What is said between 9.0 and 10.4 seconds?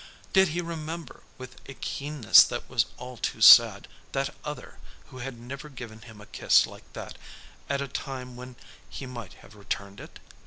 might have returned it?